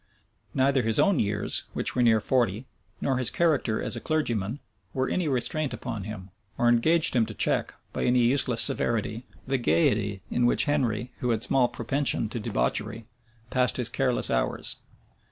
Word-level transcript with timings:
Neither 0.55 0.81
his 0.81 0.97
own 0.97 1.19
years, 1.19 1.65
which 1.73 1.93
were 1.93 2.01
near 2.01 2.19
forty, 2.19 2.65
nor 3.01 3.17
his 3.19 3.29
character 3.29 3.79
of 3.79 3.95
a 3.95 3.99
clergyman, 3.99 4.59
were 4.95 5.07
any 5.07 5.27
restraint 5.27 5.75
upon 5.75 6.05
him, 6.05 6.31
or 6.57 6.67
engaged 6.69 7.15
him 7.15 7.27
to 7.27 7.35
check, 7.35 7.75
by 7.93 8.05
any 8.05 8.21
useless 8.21 8.61
severity, 8.61 9.27
the 9.45 9.59
gayety 9.59 10.23
in 10.31 10.47
which 10.47 10.63
Henry, 10.63 11.11
who 11.19 11.29
had 11.29 11.43
small 11.43 11.67
propension 11.67 12.29
to 12.29 12.39
debauchery, 12.39 13.05
passed 13.51 13.77
his 13.77 13.89
careless 13.89 14.31
hours. 14.31 14.77